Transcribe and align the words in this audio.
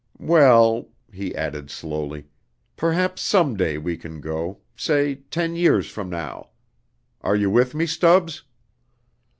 "Well," 0.17 0.87
he 1.13 1.35
added 1.35 1.69
slowly, 1.69 2.25
"perhaps 2.75 3.21
some 3.21 3.55
day 3.55 3.77
we 3.77 3.97
can 3.97 4.19
go 4.19 4.61
say 4.75 5.19
ten 5.29 5.55
years 5.55 5.91
from 5.91 6.09
now. 6.09 6.49
Are 7.21 7.35
you 7.35 7.51
with 7.51 7.75
me, 7.75 7.85
Stubbs?" 7.85 8.41